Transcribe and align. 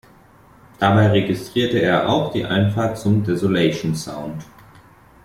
Dabei 0.79 1.09
registrierte 1.11 1.77
er 1.77 2.09
auch 2.09 2.31
die 2.33 2.43
Einfahrt 2.43 2.97
zum 2.97 3.23
Desolation 3.23 3.93
Sound. 3.95 4.45